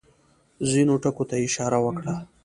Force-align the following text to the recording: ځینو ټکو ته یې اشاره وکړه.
ځینو 0.71 0.93
ټکو 1.03 1.23
ته 1.29 1.35
یې 1.39 1.43
اشاره 1.49 1.77
وکړه. 1.85 2.15